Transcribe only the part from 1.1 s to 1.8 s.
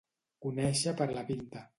la pinta.